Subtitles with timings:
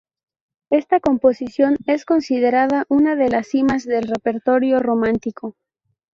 [0.71, 5.57] Esta composición es considerada una de las cimas del repertorio romántico.